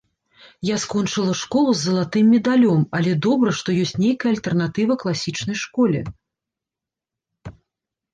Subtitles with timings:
[0.67, 6.01] Я скончыла школу з залатым медалём, але добра, што ёсць нейкая альтэрнатыва класічнай школе.